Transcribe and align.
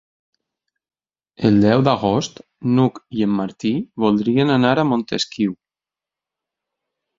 El 1.49 1.59
deu 1.65 1.83
d'agost 1.87 2.41
n'Hug 2.79 2.97
i 3.19 3.23
en 3.27 3.37
Martí 3.41 3.75
voldrien 4.07 4.57
anar 4.57 4.75
a 4.79 4.89
Montesquiu. 4.95 5.57